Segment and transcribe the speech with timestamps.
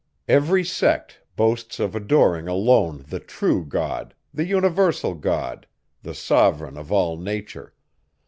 [0.27, 5.67] Every sect boasts of adoring alone the true God, the universal God,
[6.01, 7.75] the Sovereign of all nature.